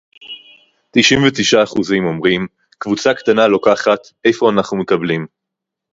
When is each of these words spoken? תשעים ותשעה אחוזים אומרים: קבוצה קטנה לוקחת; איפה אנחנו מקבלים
תשעים 0.91 1.21
ותשעה 1.27 1.63
אחוזים 1.63 2.05
אומרים: 2.05 2.47
קבוצה 2.77 3.13
קטנה 3.13 3.47
לוקחת; 3.47 3.99
איפה 4.25 4.49
אנחנו 4.49 4.77
מקבלים 4.77 5.25